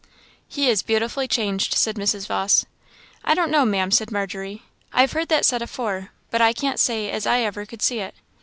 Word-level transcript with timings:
"He 0.47 0.67
is 0.67 0.81
beautifully 0.81 1.27
changed," 1.27 1.75
said 1.75 1.95
Mrs. 1.95 2.25
Vawse. 2.25 2.65
"I 3.23 3.35
don't 3.35 3.51
know, 3.51 3.65
Ma'am," 3.65 3.91
said 3.91 4.11
Margery; 4.11 4.63
"I've 4.91 5.11
heard 5.11 5.27
that 5.29 5.45
said 5.45 5.61
afore, 5.61 6.09
but 6.31 6.41
I 6.41 6.53
can't 6.53 6.79
say 6.79 7.11
as 7.11 7.27
I 7.27 7.41
ever 7.41 7.67
could 7.67 7.83
see 7.83 7.99
it. 7.99 8.15